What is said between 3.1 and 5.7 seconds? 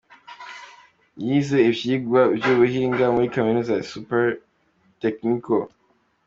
muri kaminuza ya ‘Superior Tecnico’.